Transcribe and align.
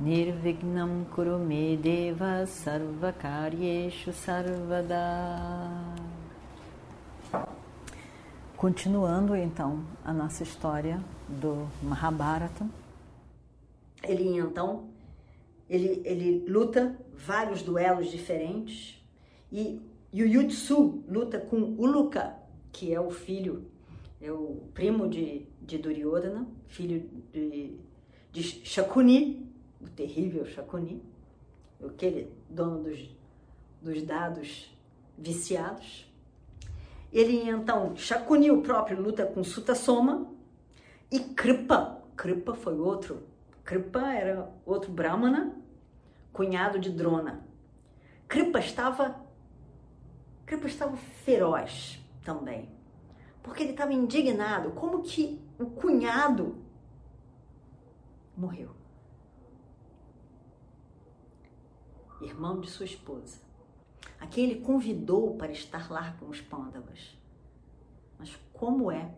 Nirvignam 0.00 1.04
Kurume 1.12 1.76
Deva 1.76 2.46
Sarvakaryeshu 2.46 4.12
Sarvada 4.12 4.94
Continuando 8.56 9.34
então 9.34 9.84
a 10.04 10.12
nossa 10.12 10.44
história 10.44 11.02
do 11.28 11.66
Mahabharata. 11.82 12.64
Ele 14.04 14.38
então, 14.38 14.88
ele, 15.68 16.00
ele 16.04 16.44
luta 16.48 16.96
vários 17.12 17.62
duelos 17.62 18.08
diferentes 18.08 19.04
e 19.50 19.80
Yuyutsu 20.14 21.02
luta 21.08 21.40
com 21.40 21.74
Uluka, 21.76 22.36
que 22.70 22.94
é 22.94 23.00
o 23.00 23.10
filho, 23.10 23.66
é 24.20 24.30
o 24.30 24.62
primo 24.72 25.08
de, 25.08 25.44
de 25.60 25.76
Duryodhana, 25.76 26.46
filho 26.68 27.04
de, 27.32 27.76
de 28.30 28.42
Shakuni, 28.42 29.47
o 29.80 29.88
terrível 29.88 30.44
Shakuni, 30.46 31.02
aquele 31.84 32.32
dono 32.48 32.84
dos, 32.84 33.16
dos 33.80 34.02
dados 34.02 34.74
viciados. 35.16 36.10
Ele 37.12 37.48
então, 37.48 37.96
Shakuni 37.96 38.50
o 38.50 38.62
próprio 38.62 39.00
luta 39.00 39.24
com 39.26 39.42
Sutasoma 39.42 40.30
e 41.10 41.20
Kripa. 41.20 42.02
Kripa 42.16 42.54
foi 42.54 42.78
outro. 42.78 43.22
Kripa 43.64 44.12
era 44.12 44.50
outro 44.66 44.90
Brahmana, 44.90 45.54
cunhado 46.32 46.78
de 46.78 46.90
Drona. 46.90 47.46
Kripa 48.26 48.58
estava 48.58 49.26
Kripa 50.48 50.66
estava 50.66 50.96
feroz 50.96 52.02
também, 52.24 52.70
porque 53.42 53.62
ele 53.62 53.72
estava 53.72 53.92
indignado, 53.92 54.70
como 54.70 55.02
que 55.02 55.38
o 55.58 55.66
cunhado 55.66 56.56
morreu. 58.34 58.70
Irmão 62.20 62.60
de 62.60 62.70
sua 62.70 62.84
esposa 62.84 63.48
a 64.20 64.26
quem 64.26 64.44
ele 64.44 64.60
convidou 64.60 65.34
para 65.36 65.52
estar 65.52 65.90
lá 65.90 66.16
com 66.18 66.26
os 66.26 66.40
pândavas. 66.40 67.16
Mas 68.18 68.36
como 68.52 68.90
é 68.90 69.10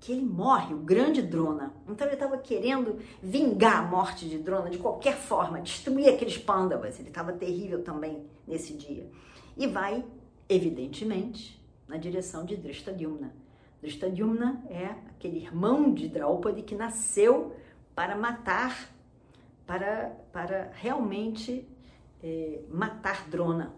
que 0.00 0.12
ele 0.12 0.24
morre, 0.24 0.74
o 0.74 0.78
grande 0.78 1.20
Drona? 1.22 1.74
Então 1.86 2.06
ele 2.06 2.14
estava 2.14 2.38
querendo 2.38 2.98
vingar 3.22 3.84
a 3.84 3.86
morte 3.86 4.28
de 4.28 4.38
Drona 4.38 4.70
de 4.70 4.78
qualquer 4.78 5.16
forma, 5.16 5.60
destruir 5.60 6.08
aqueles 6.08 6.38
pândavas. 6.38 6.98
Ele 6.98 7.08
estava 7.08 7.32
terrível 7.32 7.82
também 7.82 8.24
nesse 8.46 8.74
dia. 8.74 9.08
E 9.56 9.66
vai, 9.66 10.04
evidentemente, 10.48 11.62
na 11.86 11.96
direção 11.96 12.44
de 12.44 12.56
Drishtadyumna. 12.56 13.34
Drishtadyumna 13.82 14.64
é 14.70 14.86
aquele 15.10 15.38
irmão 15.38 15.92
de 15.92 16.08
Draupadi 16.08 16.62
que 16.62 16.74
nasceu 16.74 17.54
para 17.94 18.16
matar, 18.16 18.90
para, 19.66 20.16
para 20.32 20.70
realmente 20.74 21.66
é, 22.26 22.60
matar 22.68 23.28
Drona, 23.28 23.72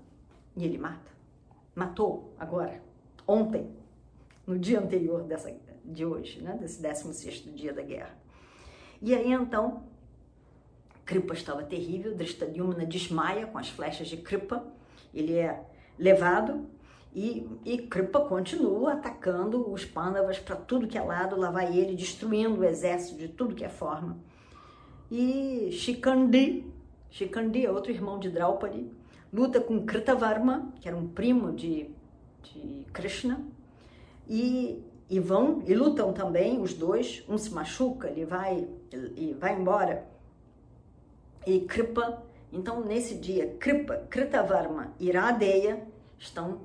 e 0.57 0.65
ele 0.65 0.79
mata. 0.79 1.13
Matou 1.75 2.33
agora, 2.39 2.83
ontem, 3.27 3.71
no 4.47 4.59
dia 4.59 4.81
anterior 4.81 5.23
dessa, 5.23 5.55
de 5.85 6.07
hoje, 6.07 6.41
né? 6.41 6.57
desse 6.59 6.81
16 6.81 7.55
dia 7.55 7.75
da 7.75 7.83
guerra. 7.83 8.17
E 9.03 9.15
aí 9.15 9.31
então, 9.31 9.85
Kripa 11.05 11.35
estava 11.35 11.63
terrível, 11.63 12.15
Drishtadyumna 12.15 12.87
desmaia 12.87 13.47
com 13.47 13.59
as 13.59 13.69
flechas 13.69 14.09
de 14.09 14.17
Kripa, 14.17 14.67
ele 15.15 15.35
é 15.35 15.63
levado 15.99 16.67
e, 17.15 17.47
e 17.65 17.79
Kripa 17.79 18.21
continua 18.21 18.95
atacando 18.95 19.71
os 19.71 19.85
Pandavas 19.85 20.39
para 20.39 20.57
tudo 20.57 20.89
que 20.89 20.97
é 20.97 21.03
lado, 21.03 21.39
lá 21.39 21.51
vai 21.51 21.77
ele 21.77 21.95
destruindo 21.95 22.61
o 22.61 22.65
exército 22.65 23.19
de 23.19 23.29
tudo 23.29 23.55
que 23.55 23.65
é 23.65 23.69
forma. 23.69 24.19
E 25.11 25.71
Shikandi, 25.71 26.67
Shikandi 27.11 27.65
é 27.65 27.71
outro 27.71 27.91
irmão 27.93 28.19
de 28.19 28.31
Draupadi, 28.31 28.91
luta 29.33 29.61
com 29.61 29.85
Kritavarma, 29.85 30.73
que 30.81 30.89
era 30.89 30.97
um 30.97 31.09
primo 31.09 31.53
de, 31.53 31.91
de 32.43 32.87
Krishna, 32.93 33.45
e, 34.29 34.83
e 35.09 35.19
vão 35.19 35.63
e 35.67 35.75
lutam 35.75 36.13
também 36.13 36.61
os 36.61 36.75
dois. 36.75 37.25
Um 37.29 37.39
se 37.39 37.53
machuca, 37.53 38.09
ele 38.09 38.25
vai 38.25 38.69
e 39.17 39.35
vai 39.39 39.59
embora. 39.59 40.07
E 41.47 41.61
Kripa, 41.61 42.23
então 42.53 42.85
nesse 42.85 43.15
dia, 43.15 43.57
Kripa, 43.59 43.97
Kritavarma 44.11 44.93
e 45.01 45.11
Radeya 45.11 45.87
estão 46.19 46.61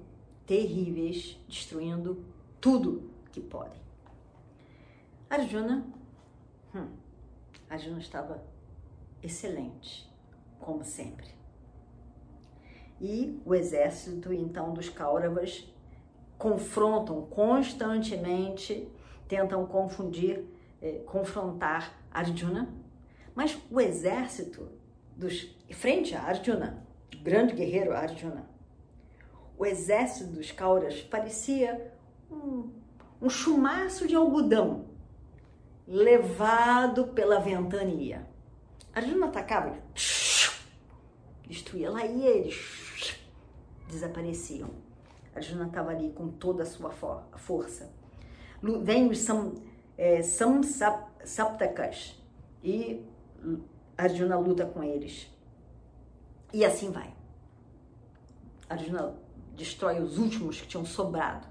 terríveis, 0.45 1.39
destruindo 1.47 2.23
tudo 2.59 3.09
que 3.31 3.39
podem. 3.39 3.81
Arjuna, 5.29 5.85
hum, 6.75 6.87
Arjuna 7.69 7.99
estava 7.99 8.43
excelente, 9.21 10.09
como 10.63 10.83
sempre 10.83 11.43
e 13.03 13.41
o 13.45 13.53
exército 13.53 14.31
então 14.31 14.73
dos 14.73 14.87
Kauravas 14.87 15.69
confrontam 16.37 17.25
constantemente, 17.25 18.87
tentam 19.27 19.65
confundir, 19.65 20.45
eh, 20.81 21.01
confrontar 21.05 21.93
Arjuna, 22.09 22.73
mas 23.35 23.57
o 23.69 23.81
exército 23.81 24.69
dos 25.17 25.53
frente 25.71 26.15
a 26.15 26.23
Arjuna, 26.23 26.85
grande 27.21 27.53
guerreiro 27.53 27.93
Arjuna, 27.93 28.49
o 29.57 29.65
exército 29.65 30.31
dos 30.31 30.51
Kauras 30.51 31.01
parecia 31.01 31.93
um, 32.31 32.69
um 33.21 33.29
chumaço 33.29 34.07
de 34.07 34.15
algodão 34.15 34.85
levado 35.85 37.07
pela 37.07 37.39
ventania. 37.39 38.25
Arjuna 38.93 39.27
atacava, 39.27 39.77
destruía, 41.53 41.91
lá 41.91 42.05
ia 42.05 42.29
ele, 42.29 42.53
desapareciam. 43.87 44.69
Arjuna 45.35 45.67
estava 45.67 45.91
ali 45.91 46.11
com 46.11 46.27
toda 46.27 46.63
a 46.63 46.65
sua 46.65 46.91
força. 46.91 47.91
Vem 48.81 49.09
os 49.09 49.19
Sam, 49.19 49.53
é, 49.97 50.21
Saptakas 50.21 52.19
e 52.63 53.03
Arjuna 53.97 54.37
luta 54.37 54.65
com 54.65 54.83
eles. 54.83 55.29
E 56.51 56.63
assim 56.63 56.91
vai. 56.91 57.13
Arjuna 58.69 59.15
destrói 59.55 59.99
os 59.99 60.17
últimos 60.17 60.61
que 60.61 60.67
tinham 60.67 60.85
sobrado. 60.85 61.47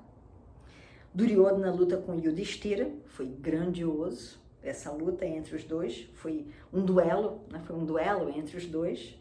Duryodhana 1.15 1.71
luta 1.73 1.97
com 1.97 2.15
Yudhishthira, 2.15 2.91
foi 3.07 3.27
grandioso 3.27 4.41
essa 4.63 4.91
luta 4.91 5.27
entre 5.27 5.57
os 5.57 5.65
dois, 5.65 6.09
foi 6.15 6.47
um 6.73 6.85
duelo, 6.85 7.41
né? 7.51 7.61
foi 7.67 7.77
um 7.77 7.85
duelo 7.85 8.31
entre 8.31 8.57
os 8.57 8.65
dois. 8.65 9.21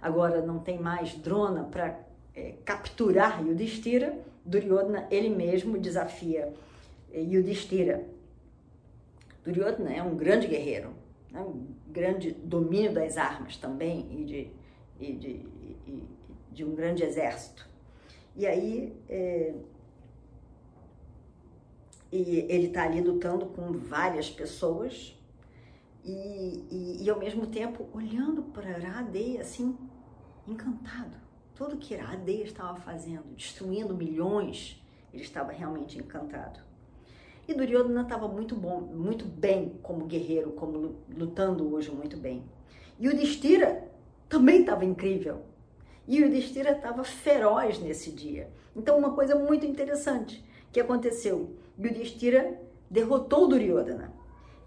Agora 0.00 0.40
não 0.42 0.58
tem 0.58 0.78
mais 0.78 1.14
Drona 1.14 1.64
para 1.64 1.98
é, 2.34 2.54
capturar 2.64 3.44
Yudhishthira, 3.44 4.18
Duryodhana 4.44 5.06
ele 5.10 5.28
mesmo 5.28 5.78
desafia 5.78 6.52
é, 7.12 7.20
Yudhishthira. 7.20 8.04
Duryodhana 9.44 9.92
é 9.92 10.02
um 10.02 10.16
grande 10.16 10.46
guerreiro, 10.46 10.90
né? 11.30 11.40
um 11.40 11.66
grande 11.88 12.32
domínio 12.32 12.92
das 12.92 13.16
armas 13.16 13.56
também 13.56 14.06
e 14.10 14.24
de, 14.24 14.50
e 14.98 15.12
de, 15.12 15.28
e 15.86 16.04
de 16.52 16.64
um 16.64 16.74
grande 16.74 17.02
exército. 17.02 17.68
E 18.36 18.46
aí 18.46 18.94
é, 19.08 19.54
e 22.12 22.46
ele 22.48 22.66
está 22.66 22.84
ali 22.84 23.00
lutando 23.00 23.46
com 23.46 23.72
várias 23.72 24.28
pessoas 24.28 25.16
e, 26.04 26.64
e, 26.70 27.04
e, 27.04 27.10
ao 27.10 27.18
mesmo 27.18 27.46
tempo 27.46 27.88
olhando 27.92 28.42
para 28.42 28.78
Radei 28.78 29.38
assim, 29.38 29.76
encantado 30.46 31.30
tudo 31.60 31.76
que 31.76 31.92
Iradeia 31.92 32.44
estava 32.44 32.74
fazendo, 32.80 33.34
destruindo 33.36 33.94
milhões, 33.94 34.82
ele 35.12 35.22
estava 35.22 35.52
realmente 35.52 35.98
encantado. 35.98 36.58
E 37.46 37.52
Duryodhana 37.52 38.00
estava 38.00 38.26
muito 38.26 38.54
bom, 38.56 38.80
muito 38.80 39.26
bem 39.26 39.78
como 39.82 40.06
guerreiro, 40.06 40.52
como 40.52 40.96
lutando 41.14 41.70
hoje 41.74 41.90
muito 41.90 42.16
bem. 42.16 42.42
E 42.98 43.08
o 43.08 43.14
Destira 43.14 43.90
também 44.26 44.60
estava 44.60 44.86
incrível. 44.86 45.42
E 46.08 46.24
o 46.24 46.30
Destira 46.30 46.70
estava 46.70 47.04
feroz 47.04 47.78
nesse 47.78 48.10
dia. 48.10 48.50
Então 48.74 48.96
uma 48.96 49.12
coisa 49.12 49.34
muito 49.34 49.66
interessante 49.66 50.42
que 50.72 50.80
aconteceu, 50.80 51.56
Yudhishthira 51.78 52.58
derrotou 52.90 53.46
Duryodhana. 53.46 54.14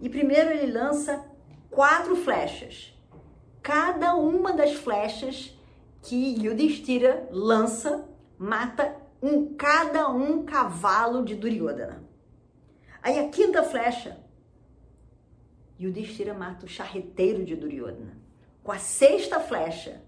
E 0.04 0.10
primeiro 0.10 0.52
ele 0.52 0.70
lança 0.70 1.24
quatro 1.72 2.14
flechas. 2.18 2.94
Cada 3.62 4.16
uma 4.16 4.52
das 4.52 4.74
flechas 4.74 5.58
que 6.02 6.36
Yudhishthira 6.44 7.30
lança, 7.32 8.04
mata 8.38 8.98
um 9.22 9.56
cada 9.56 10.10
um 10.10 10.44
cavalo 10.44 11.24
de 11.24 11.36
Duryodhana. 11.36 12.04
Aí 13.02 13.18
a 13.18 13.30
quinta 13.30 13.64
flecha, 13.64 14.18
Yudhishthira 15.80 16.34
mata 16.34 16.66
o 16.66 16.70
charreteiro 16.70 17.46
de 17.46 17.56
Duryodhana. 17.56 18.18
Com 18.62 18.74
a 18.74 18.80
sexta 18.80 19.40
flecha, 19.40 20.02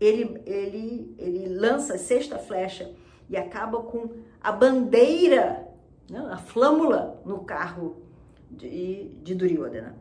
ele, 0.00 0.40
ele, 0.46 1.14
ele 1.18 1.48
lança 1.48 1.96
a 1.96 1.98
sexta 1.98 2.38
flecha 2.38 2.94
e 3.28 3.36
acaba 3.36 3.82
com 3.82 4.10
a 4.40 4.50
bandeira, 4.50 5.68
né, 6.08 6.26
a 6.32 6.38
flâmula 6.38 7.20
no 7.26 7.44
carro 7.44 8.07
de, 8.50 9.14
de 9.22 9.34
Duryodhana. 9.34 9.96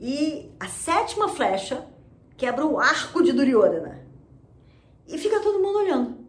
E 0.00 0.52
a 0.60 0.68
sétima 0.68 1.28
flecha 1.28 1.86
quebra 2.36 2.64
o 2.64 2.78
arco 2.78 3.22
de 3.22 3.32
Duryodhana. 3.32 4.06
E 5.06 5.18
fica 5.18 5.40
todo 5.40 5.60
mundo 5.60 5.78
olhando. 5.78 6.28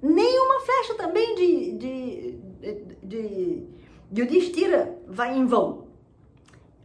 Nenhuma 0.00 0.60
flecha 0.60 0.94
também 0.94 1.34
de, 1.34 1.72
de, 1.78 2.32
de, 3.02 3.66
de 4.10 4.20
Yudhishthira 4.20 4.98
vai 5.06 5.36
em 5.36 5.44
vão. 5.44 5.88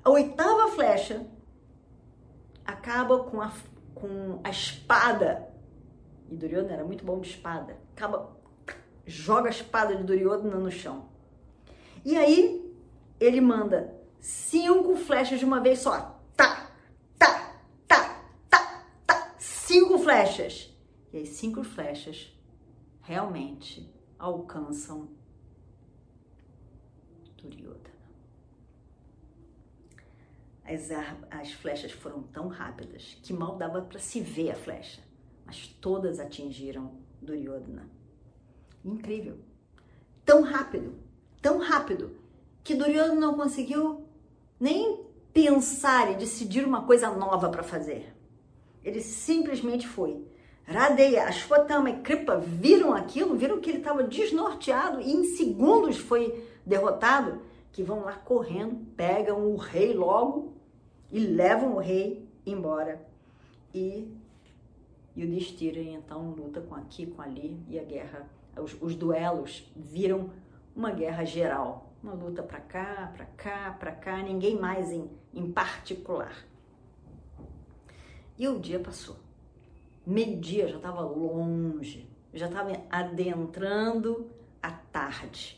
A 0.03 0.09
oitava 0.09 0.67
flecha 0.69 1.25
acaba 2.65 3.23
com 3.23 3.41
a, 3.41 3.51
com 3.95 4.39
a 4.43 4.49
espada. 4.49 5.47
E 6.29 6.35
Duryodhana 6.35 6.73
era 6.73 6.83
muito 6.83 7.05
bom 7.05 7.19
de 7.19 7.29
espada. 7.29 7.77
Acaba, 7.95 8.35
joga 9.05 9.47
a 9.47 9.51
espada 9.51 9.95
de 9.95 10.03
Duryodhana 10.03 10.57
no 10.57 10.71
chão. 10.71 11.09
E 12.05 12.17
aí 12.17 12.73
ele 13.19 13.41
manda 13.41 13.93
cinco 14.19 14.95
flechas 14.95 15.39
de 15.39 15.45
uma 15.45 15.59
vez 15.59 15.79
só. 15.79 16.19
Tá, 16.35 16.69
tá, 17.17 17.55
tá, 17.87 18.23
tá, 18.49 18.85
tá. 19.05 19.35
Cinco 19.37 19.97
flechas. 19.99 20.69
E 21.11 21.17
as 21.19 21.29
cinco 21.29 21.63
flechas 21.63 22.33
realmente 23.01 23.93
alcançam 24.17 25.09
Duryodhana. 27.37 27.83
As, 30.65 30.89
as 31.29 31.51
flechas 31.51 31.91
foram 31.91 32.23
tão 32.23 32.47
rápidas 32.47 33.17
que 33.21 33.33
mal 33.33 33.57
dava 33.57 33.81
para 33.81 33.99
se 33.99 34.21
ver 34.21 34.51
a 34.51 34.55
flecha, 34.55 35.01
mas 35.45 35.67
todas 35.67 36.19
atingiram 36.19 36.97
Duryodhana. 37.21 38.02
Incrível! 38.83 39.37
Tão 40.25 40.41
rápido, 40.41 40.93
tão 41.41 41.57
rápido, 41.59 42.11
que 42.63 42.75
Duryodhana 42.75 43.19
não 43.19 43.35
conseguiu 43.35 44.05
nem 44.59 45.01
pensar 45.33 46.11
e 46.11 46.15
decidir 46.15 46.65
uma 46.65 46.83
coisa 46.83 47.09
nova 47.11 47.49
para 47.49 47.63
fazer. 47.63 48.13
Ele 48.83 49.01
simplesmente 49.01 49.87
foi. 49.87 50.23
Radeya, 50.65 51.25
Ashwatthama 51.25 51.89
e 51.89 51.99
Kripa 52.01 52.37
viram 52.37 52.93
aquilo, 52.93 53.35
viram 53.35 53.59
que 53.59 53.69
ele 53.69 53.79
estava 53.79 54.03
desnorteado 54.03 55.01
e 55.01 55.11
em 55.11 55.23
segundos 55.25 55.97
foi 55.97 56.47
derrotado, 56.65 57.41
que 57.71 57.83
vão 57.83 58.03
lá 58.03 58.13
correndo, 58.13 58.85
pegam 58.95 59.51
o 59.51 59.57
rei 59.57 59.93
logo 59.93 60.53
e 61.11 61.19
levam 61.19 61.75
o 61.75 61.79
rei 61.79 62.25
embora. 62.45 63.05
E 63.73 64.07
Yudhishthira 65.17 65.81
então 65.81 66.31
luta 66.31 66.61
com 66.61 66.75
aqui, 66.75 67.05
com 67.07 67.21
ali 67.21 67.59
e 67.67 67.77
a 67.77 67.83
guerra, 67.83 68.29
os, 68.57 68.75
os 68.81 68.95
duelos 68.95 69.71
viram 69.75 70.29
uma 70.75 70.91
guerra 70.91 71.23
geral 71.23 71.93
uma 72.03 72.13
luta 72.13 72.43
para 72.43 72.59
cá, 72.59 73.13
para 73.15 73.25
cá, 73.25 73.77
para 73.79 73.91
cá, 73.93 74.21
ninguém 74.21 74.59
mais 74.59 74.91
em, 74.91 75.09
em 75.33 75.49
particular. 75.49 76.35
E 78.37 78.45
o 78.47 78.59
dia 78.59 78.77
passou. 78.77 79.15
Meio-dia 80.05 80.67
já 80.67 80.75
estava 80.75 81.01
longe, 81.01 82.05
já 82.33 82.47
estava 82.47 82.73
adentrando 82.89 84.27
a 84.61 84.71
tarde. 84.71 85.57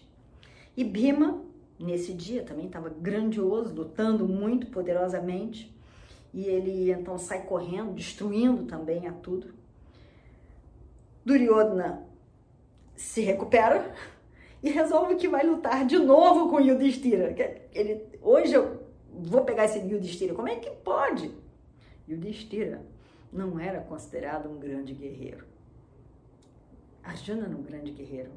E 0.77 0.83
Bima, 0.83 1.41
nesse 1.79 2.13
dia, 2.13 2.43
também 2.43 2.67
estava 2.67 2.89
grandioso, 2.89 3.73
lutando 3.73 4.27
muito 4.27 4.67
poderosamente. 4.67 5.73
E 6.31 6.43
ele 6.45 6.91
então 6.91 7.17
sai 7.17 7.43
correndo, 7.43 7.95
destruindo 7.95 8.65
também 8.65 9.07
a 9.07 9.13
tudo. 9.13 9.51
Duryodhana 11.25 12.04
se 12.95 13.21
recupera, 13.21 13.93
e 14.65 14.69
resolve 14.71 15.15
que 15.15 15.27
vai 15.27 15.45
lutar 15.45 15.85
de 15.85 15.99
novo 15.99 16.49
com 16.49 16.59
Yudhishthira. 16.59 17.35
Ele, 17.71 18.01
hoje 18.19 18.53
eu 18.55 18.83
vou 19.13 19.43
pegar 19.45 19.65
esse 19.65 19.77
Yudhishthira. 19.77 20.33
Como 20.33 20.47
é 20.47 20.55
que 20.55 20.71
pode? 20.71 21.31
Yudhishthira 22.09 22.81
não 23.31 23.59
era 23.59 23.81
considerado 23.81 24.49
um 24.49 24.57
grande 24.57 24.93
guerreiro. 24.93 25.45
Arjuna 27.03 27.45
era 27.45 27.55
um 27.55 27.61
grande 27.61 27.91
guerreiro. 27.91 28.31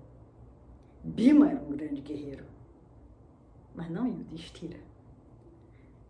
Bima 1.03 1.51
era 1.51 1.61
um 1.61 1.71
grande 1.71 2.03
guerreiro. 2.03 2.45
Mas 3.75 3.89
não 3.89 4.07
Yudhishthira. 4.07 4.81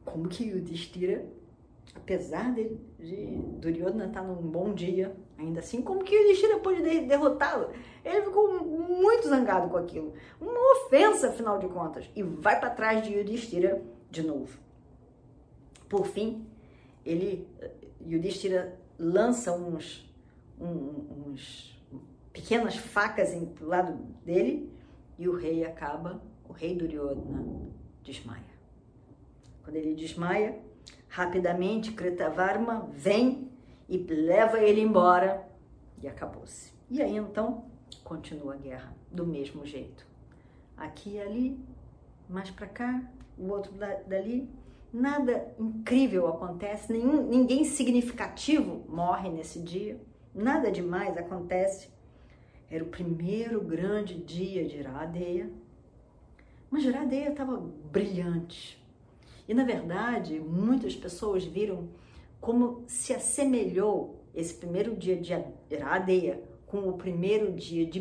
Como 0.04 0.28
que 0.28 0.48
Yudhishthira, 0.48 1.24
apesar 1.94 2.54
de, 2.54 2.70
de 2.98 3.36
Duryodhana 3.58 4.06
estar 4.06 4.22
num 4.22 4.36
bom 4.36 4.72
dia, 4.72 5.14
ainda 5.36 5.60
assim, 5.60 5.82
como 5.82 6.04
que 6.04 6.14
Yudhishthira 6.14 6.58
pôde 6.58 6.82
derrotá-lo? 6.82 7.70
Ele 8.04 8.22
ficou 8.22 8.64
muito 8.64 9.28
zangado 9.28 9.68
com 9.68 9.76
aquilo. 9.76 10.12
Uma 10.40 10.86
ofensa, 10.86 11.28
afinal 11.28 11.58
de 11.58 11.68
contas. 11.68 12.08
E 12.14 12.22
vai 12.22 12.58
para 12.58 12.70
trás 12.70 13.06
de 13.06 13.12
Yudhishthira 13.12 13.82
de 14.10 14.22
novo. 14.22 14.58
Por 15.88 16.06
fim, 16.06 16.46
ele, 17.04 17.48
Yudhishthira 18.06 18.78
lança 18.98 19.52
uns, 19.52 20.10
um, 20.60 21.28
uns 21.28 21.78
pequenas 22.32 22.76
facas 22.76 23.32
em, 23.32 23.44
do 23.44 23.66
lado 23.66 23.94
dele 24.24 24.70
e 25.18 25.28
o 25.28 25.36
rei 25.36 25.64
acaba, 25.64 26.22
o 26.48 26.52
rei 26.52 26.74
Duryodhana 26.74 27.44
desmaia. 28.02 28.42
Quando 29.62 29.76
ele 29.76 29.94
desmaia, 29.94 30.58
rapidamente 31.08 31.92
Kritavarma 31.92 32.88
vem 32.92 33.50
e 33.88 33.96
leva 33.96 34.58
ele 34.60 34.80
embora 34.80 35.48
e 36.02 36.06
acabou-se. 36.06 36.72
E 36.90 37.02
aí 37.02 37.16
então 37.16 37.64
continua 38.04 38.54
a 38.54 38.56
guerra 38.56 38.96
do 39.10 39.26
mesmo 39.26 39.66
jeito. 39.66 40.06
Aqui 40.76 41.14
e 41.14 41.20
ali, 41.20 41.58
mais 42.28 42.50
para 42.50 42.66
cá, 42.66 43.02
o 43.36 43.48
outro 43.48 43.72
dali, 44.06 44.48
nada 44.92 45.54
incrível 45.58 46.28
acontece, 46.28 46.92
nenhum, 46.92 47.28
ninguém 47.28 47.64
significativo 47.64 48.84
morre 48.88 49.28
nesse 49.28 49.60
dia, 49.60 50.00
nada 50.34 50.70
demais 50.70 51.16
acontece. 51.16 51.90
Era 52.70 52.84
o 52.84 52.88
primeiro 52.88 53.60
grande 53.60 54.14
dia 54.14 54.66
de 54.66 54.78
Iradeia, 54.78 55.50
mas 56.70 56.84
Iradeia 56.84 57.30
estava 57.30 57.56
brilhante. 57.56 58.78
E 59.48 59.54
na 59.54 59.64
verdade, 59.64 60.38
muitas 60.38 60.94
pessoas 60.94 61.44
viram 61.44 61.88
como 62.40 62.84
se 62.86 63.14
assemelhou 63.14 64.22
esse 64.34 64.54
primeiro 64.54 64.94
dia 64.94 65.16
de 65.16 65.32
Iradeia 65.70 66.42
com 66.66 66.88
o 66.88 66.98
primeiro 66.98 67.50
dia 67.52 67.86
de, 67.86 67.98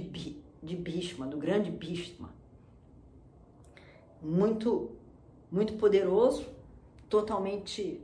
de 0.62 0.76
Bhishma, 0.76 1.26
do 1.26 1.38
grande 1.38 1.72
Bhishma. 1.72 2.36
Muito, 4.22 4.92
muito 5.50 5.74
poderoso, 5.76 6.46
totalmente 7.10 8.02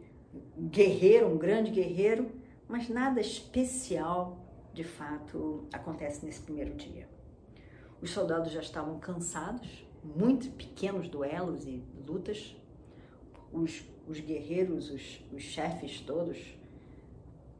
guerreiro, 0.57 1.27
um 1.27 1.37
grande 1.37 1.69
guerreiro, 1.69 2.31
mas 2.67 2.87
nada 2.87 3.19
especial 3.19 4.39
de 4.73 4.83
fato 4.83 5.67
acontece 5.71 6.25
nesse 6.25 6.41
primeiro 6.41 6.73
dia. 6.73 7.07
Os 8.01 8.11
soldados 8.11 8.51
já 8.51 8.61
estavam 8.61 8.99
cansados, 8.99 9.85
muito 10.03 10.49
pequenos 10.51 11.07
duelos 11.07 11.65
e 11.67 11.83
lutas. 12.07 12.55
Os, 13.53 13.85
os 14.07 14.19
guerreiros, 14.19 14.89
os, 14.89 15.21
os 15.31 15.43
chefes 15.43 16.01
todos, 16.01 16.37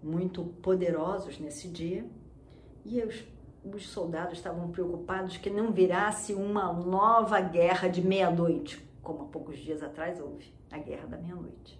muito 0.02 0.44
poderosos 0.62 1.40
nesse 1.40 1.68
dia 1.68 2.06
e 2.84 3.02
os, 3.02 3.24
os 3.64 3.88
soldados 3.88 4.38
estavam 4.38 4.70
preocupados 4.70 5.38
que 5.38 5.50
não 5.50 5.72
virasse 5.72 6.34
uma 6.34 6.74
nova 6.74 7.40
guerra 7.40 7.88
de 7.88 8.02
meia-noite, 8.02 8.84
como 9.02 9.24
há 9.24 9.26
poucos 9.26 9.58
dias 9.60 9.82
atrás 9.82 10.20
houve 10.20 10.54
a 10.70 10.78
guerra 10.78 11.08
da 11.08 11.18
meia-noite. 11.18 11.80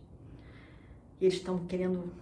E 1.20 1.26
eles 1.26 1.36
estão 1.36 1.66
querendo 1.66 2.14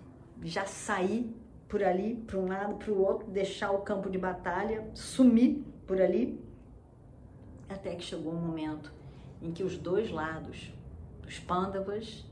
já 0.41 0.65
sair 0.65 1.35
por 1.67 1.83
ali, 1.83 2.15
para 2.15 2.37
um 2.37 2.47
lado, 2.47 2.75
para 2.75 2.91
o 2.91 3.01
outro, 3.01 3.29
deixar 3.29 3.71
o 3.71 3.79
campo 3.79 4.09
de 4.09 4.17
batalha, 4.17 4.89
sumir 4.93 5.63
por 5.85 6.01
ali, 6.01 6.43
até 7.69 7.95
que 7.95 8.03
chegou 8.03 8.33
um 8.33 8.41
momento 8.41 8.91
em 9.41 9.51
que 9.51 9.63
os 9.63 9.77
dois 9.77 10.11
lados, 10.11 10.73
os 11.31 11.39
Pandavas 11.39 12.25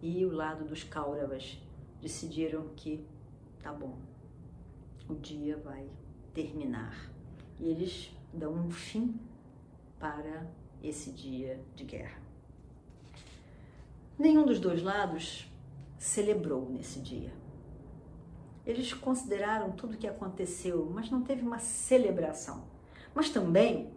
e 0.00 0.24
o 0.24 0.30
lado 0.30 0.64
dos 0.64 0.84
Kauravas, 0.84 1.60
decidiram 2.00 2.68
que 2.76 3.04
tá 3.60 3.72
bom, 3.72 3.98
o 5.08 5.14
dia 5.16 5.56
vai 5.56 5.88
terminar. 6.32 7.10
E 7.58 7.68
eles 7.68 8.16
dão 8.32 8.52
um 8.52 8.70
fim 8.70 9.18
para 9.98 10.46
esse 10.80 11.10
dia 11.10 11.60
de 11.74 11.82
guerra. 11.82 12.22
Nenhum 14.16 14.46
dos 14.46 14.60
dois 14.60 14.84
lados 14.84 15.52
celebrou 15.98 16.70
nesse 16.70 17.00
dia. 17.00 17.32
Eles 18.64 18.94
consideraram 18.94 19.72
tudo 19.72 19.94
o 19.94 19.98
que 19.98 20.06
aconteceu, 20.06 20.88
mas 20.94 21.10
não 21.10 21.24
teve 21.24 21.42
uma 21.42 21.58
celebração. 21.58 22.68
Mas 23.12 23.30
também 23.30 23.90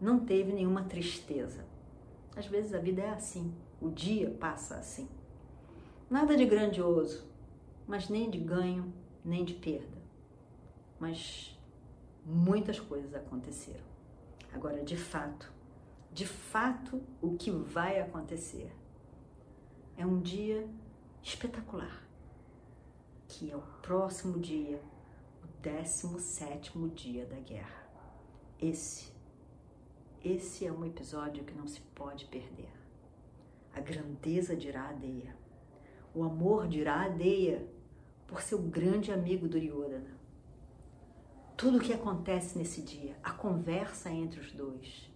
não 0.00 0.20
teve 0.20 0.52
nenhuma 0.52 0.84
tristeza. 0.84 1.66
Às 2.36 2.46
vezes 2.46 2.72
a 2.72 2.78
vida 2.78 3.02
é 3.02 3.10
assim, 3.10 3.52
o 3.80 3.90
dia 3.90 4.30
passa 4.30 4.76
assim. 4.76 5.08
Nada 6.08 6.36
de 6.36 6.44
grandioso, 6.44 7.24
mas 7.86 8.08
nem 8.08 8.28
de 8.28 8.38
ganho, 8.38 8.92
nem 9.24 9.44
de 9.44 9.54
perda. 9.54 9.98
Mas 10.98 11.58
muitas 12.24 12.78
coisas 12.78 13.14
aconteceram. 13.14 13.84
Agora, 14.52 14.82
de 14.82 14.96
fato, 14.96 15.52
de 16.12 16.26
fato, 16.26 17.00
o 17.22 17.36
que 17.36 17.50
vai 17.50 18.00
acontecer 18.00 18.70
é 19.96 20.04
um 20.04 20.20
dia 20.20 20.68
espetacular, 21.22 22.02
que 23.28 23.50
é 23.50 23.56
o 23.56 23.62
próximo 23.80 24.38
dia, 24.38 24.82
o 25.44 25.46
17 25.62 26.72
dia 26.88 27.24
da 27.26 27.38
guerra. 27.38 27.88
Esse, 28.60 29.12
esse 30.24 30.66
é 30.66 30.72
um 30.72 30.84
episódio 30.84 31.44
que 31.44 31.54
não 31.54 31.68
se 31.68 31.80
pode 31.94 32.24
perder. 32.26 32.79
A 33.72 33.80
grandeza 33.80 34.56
de 34.56 34.68
Iradeia, 34.68 35.36
o 36.14 36.24
amor 36.24 36.66
de 36.66 36.80
Iradeia 36.80 37.66
por 38.26 38.42
seu 38.42 38.58
grande 38.58 39.12
amigo 39.12 39.48
Duryodhana. 39.48 40.18
Tudo 41.56 41.78
o 41.78 41.80
que 41.80 41.92
acontece 41.92 42.56
nesse 42.56 42.82
dia, 42.82 43.16
a 43.22 43.32
conversa 43.32 44.10
entre 44.10 44.40
os 44.40 44.52
dois. 44.52 45.10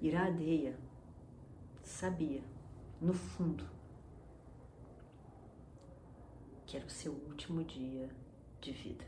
Iradeia 0.00 0.78
sabia, 1.82 2.42
no 3.00 3.14
fundo, 3.14 3.64
que 6.66 6.76
era 6.76 6.86
o 6.86 6.90
seu 6.90 7.12
último 7.12 7.64
dia 7.64 8.10
de 8.60 8.72
vida. 8.72 9.06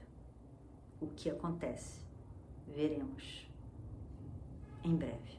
O 1.00 1.06
que 1.08 1.28
acontece? 1.28 2.00
Veremos 2.66 3.46
em 4.82 4.96
breve. 4.96 5.38